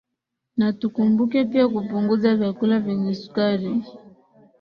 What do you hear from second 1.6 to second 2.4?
kupunguza